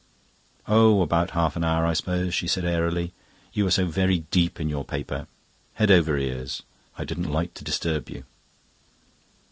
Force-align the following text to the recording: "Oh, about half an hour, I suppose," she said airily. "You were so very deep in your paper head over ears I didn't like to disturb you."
"Oh, 0.67 1.03
about 1.03 1.29
half 1.37 1.55
an 1.55 1.63
hour, 1.63 1.85
I 1.85 1.93
suppose," 1.93 2.33
she 2.33 2.47
said 2.47 2.65
airily. 2.65 3.13
"You 3.53 3.65
were 3.65 3.69
so 3.69 3.85
very 3.85 4.21
deep 4.31 4.59
in 4.59 4.67
your 4.67 4.83
paper 4.83 5.27
head 5.75 5.91
over 5.91 6.17
ears 6.17 6.63
I 6.97 7.05
didn't 7.05 7.31
like 7.31 7.53
to 7.53 7.63
disturb 7.63 8.09
you." 8.09 8.23